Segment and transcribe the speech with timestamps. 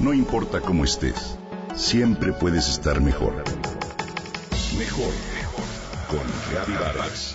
[0.00, 1.36] No importa cómo estés,
[1.76, 3.44] siempre puedes estar mejor.
[4.78, 5.64] Mejor, mejor.
[6.08, 7.34] Con Reavivadas.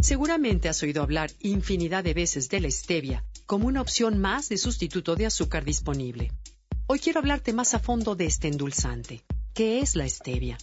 [0.00, 4.56] Seguramente has oído hablar infinidad de veces de la stevia como una opción más de
[4.56, 6.32] sustituto de azúcar disponible.
[6.86, 9.20] Hoy quiero hablarte más a fondo de este endulzante.
[9.52, 10.56] ¿Qué es la stevia?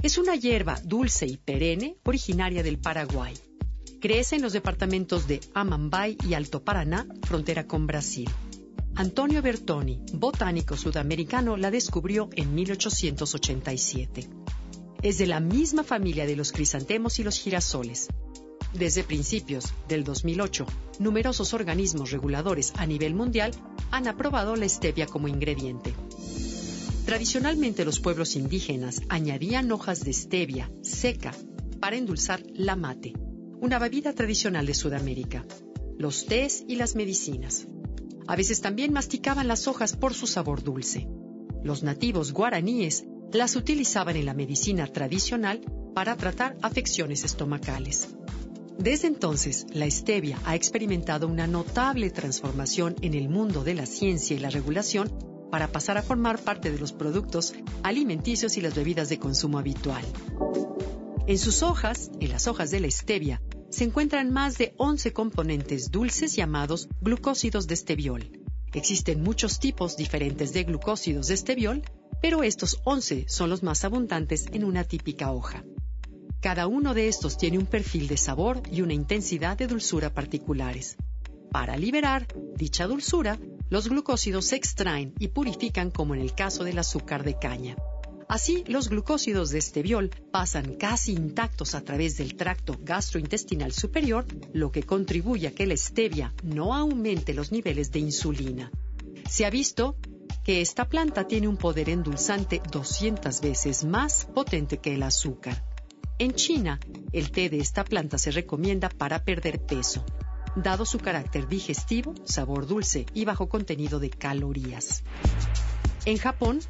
[0.00, 3.34] Es una hierba dulce y perenne originaria del Paraguay.
[4.02, 8.28] Crece en los departamentos de Amambay y Alto Paraná, frontera con Brasil.
[8.96, 14.28] Antonio Bertoni, botánico sudamericano, la descubrió en 1887.
[15.02, 18.08] Es de la misma familia de los crisantemos y los girasoles.
[18.74, 20.66] Desde principios del 2008,
[20.98, 23.52] numerosos organismos reguladores a nivel mundial
[23.92, 25.94] han aprobado la stevia como ingrediente.
[27.06, 31.32] Tradicionalmente los pueblos indígenas añadían hojas de stevia seca
[31.78, 33.12] para endulzar la mate,
[33.62, 35.46] una bebida tradicional de Sudamérica,
[35.96, 37.68] los tés y las medicinas.
[38.26, 41.06] A veces también masticaban las hojas por su sabor dulce.
[41.62, 45.60] Los nativos guaraníes las utilizaban en la medicina tradicional
[45.94, 48.08] para tratar afecciones estomacales.
[48.80, 54.34] Desde entonces, la stevia ha experimentado una notable transformación en el mundo de la ciencia
[54.34, 55.08] y la regulación
[55.52, 60.04] para pasar a formar parte de los productos alimenticios y las bebidas de consumo habitual.
[61.28, 63.40] En sus hojas, en las hojas de la stevia,
[63.72, 68.30] se encuentran más de 11 componentes dulces llamados glucósidos de esteviol.
[68.74, 71.82] Existen muchos tipos diferentes de glucósidos de esteviol,
[72.20, 75.64] pero estos 11 son los más abundantes en una típica hoja.
[76.42, 80.96] Cada uno de estos tiene un perfil de sabor y una intensidad de dulzura particulares.
[81.50, 82.26] Para liberar
[82.56, 83.38] dicha dulzura,
[83.70, 87.76] los glucósidos se extraen y purifican como en el caso del azúcar de caña.
[88.32, 94.72] Así, los glucósidos de esteviol pasan casi intactos a través del tracto gastrointestinal superior, lo
[94.72, 98.70] que contribuye a que la stevia no aumente los niveles de insulina.
[99.28, 99.96] Se ha visto
[100.44, 105.62] que esta planta tiene un poder endulzante 200 veces más potente que el azúcar.
[106.18, 106.80] En China,
[107.12, 110.06] el té de esta planta se recomienda para perder peso,
[110.56, 115.02] dado su carácter digestivo, sabor dulce y bajo contenido de calorías.
[116.06, 116.60] En Japón,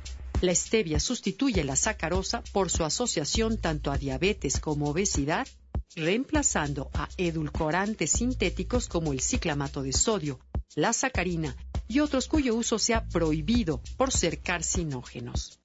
[0.42, 5.46] la stevia sustituye la sacarosa por su asociación tanto a diabetes como obesidad,
[5.94, 10.40] reemplazando a edulcorantes sintéticos como el ciclamato de sodio,
[10.74, 11.54] la sacarina
[11.86, 15.60] y otros cuyo uso se ha prohibido por ser carcinógenos.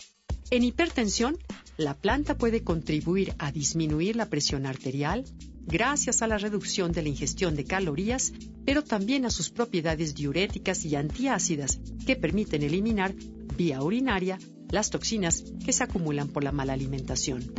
[0.52, 1.40] En hipertensión,
[1.78, 5.26] la planta puede contribuir a disminuir la presión arterial,
[5.66, 8.32] gracias a la reducción de la ingestión de calorías,
[8.64, 13.16] pero también a sus propiedades diuréticas y antiácidas que permiten eliminar
[13.58, 14.38] vía urinaria
[14.70, 17.54] las toxinas que se acumulan por la mala alimentación.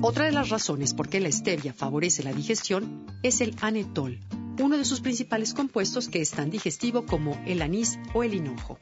[0.00, 4.20] Otra de las razones por qué la stevia favorece la digestión es el anetol,
[4.60, 8.78] uno de sus principales compuestos que es tan digestivo como el anís o el hinojo.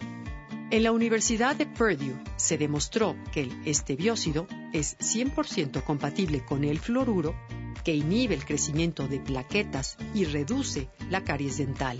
[0.70, 6.80] En la Universidad de Purdue se demostró que el estebiócido es 100% compatible con el
[6.80, 7.36] fluoruro
[7.84, 11.98] que inhibe el crecimiento de plaquetas y reduce la caries dental.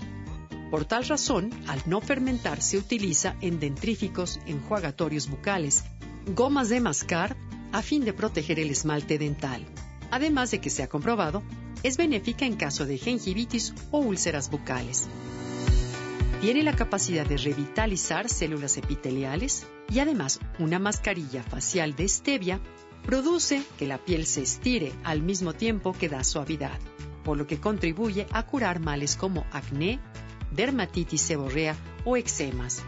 [0.69, 5.85] Por tal razón, al no fermentar se utiliza en dentríficos, enjuagatorios bucales,
[6.35, 7.37] gomas de mascar,
[7.71, 9.65] a fin de proteger el esmalte dental.
[10.11, 11.43] Además de que se ha comprobado,
[11.83, 15.07] es benéfica en caso de gingivitis o úlceras bucales.
[16.41, 22.61] Tiene la capacidad de revitalizar células epiteliales y además una mascarilla facial de stevia
[23.07, 26.77] Produce que la piel se estire al mismo tiempo que da suavidad,
[27.23, 30.01] por lo que contribuye a curar males como acné,
[30.51, 31.75] dermatitis seborrea
[32.05, 32.83] o eczemas.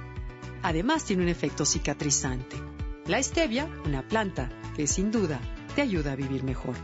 [0.62, 2.58] Además tiene un efecto cicatrizante.
[3.06, 5.40] La stevia, una planta que sin duda
[5.75, 6.75] te ayuda a vivir mejor.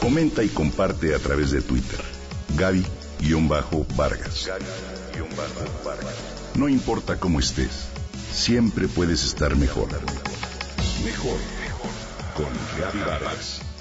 [0.00, 2.00] Comenta y comparte a través de Twitter.
[2.56, 2.84] Gaby
[3.96, 4.48] Vargas.
[6.54, 7.88] No importa cómo estés,
[8.32, 9.54] siempre puedes estar.
[9.56, 9.88] Mejor,
[11.04, 11.57] mejor.
[12.38, 12.46] Con
[13.04, 13.77] Vargas.